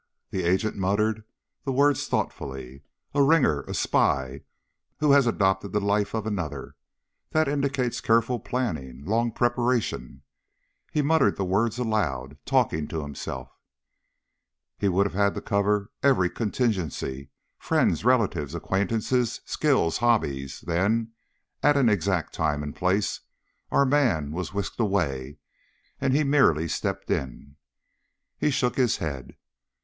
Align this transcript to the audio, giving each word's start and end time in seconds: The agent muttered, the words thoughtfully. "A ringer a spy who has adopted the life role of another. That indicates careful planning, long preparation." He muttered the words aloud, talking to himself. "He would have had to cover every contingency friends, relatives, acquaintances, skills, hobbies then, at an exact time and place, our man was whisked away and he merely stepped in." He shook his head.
The 0.31 0.45
agent 0.45 0.75
muttered, 0.77 1.25
the 1.63 1.71
words 1.71 2.07
thoughtfully. 2.07 2.81
"A 3.13 3.21
ringer 3.21 3.61
a 3.67 3.75
spy 3.75 4.41
who 4.97 5.11
has 5.11 5.27
adopted 5.27 5.73
the 5.73 5.79
life 5.79 6.15
role 6.15 6.21
of 6.21 6.25
another. 6.25 6.75
That 7.33 7.47
indicates 7.47 8.01
careful 8.01 8.39
planning, 8.39 9.05
long 9.05 9.31
preparation." 9.31 10.23
He 10.91 11.03
muttered 11.03 11.35
the 11.35 11.45
words 11.45 11.77
aloud, 11.77 12.39
talking 12.47 12.87
to 12.87 13.03
himself. 13.03 13.51
"He 14.75 14.87
would 14.89 15.05
have 15.05 15.13
had 15.13 15.35
to 15.35 15.39
cover 15.41 15.91
every 16.01 16.31
contingency 16.31 17.29
friends, 17.59 18.03
relatives, 18.03 18.55
acquaintances, 18.55 19.41
skills, 19.45 19.97
hobbies 19.99 20.61
then, 20.65 21.11
at 21.61 21.77
an 21.77 21.89
exact 21.89 22.33
time 22.33 22.63
and 22.63 22.75
place, 22.75 23.19
our 23.69 23.85
man 23.85 24.31
was 24.31 24.51
whisked 24.51 24.79
away 24.79 25.37
and 25.99 26.11
he 26.15 26.23
merely 26.23 26.67
stepped 26.67 27.11
in." 27.11 27.55
He 28.39 28.49
shook 28.49 28.77
his 28.77 28.97
head. 28.97 29.35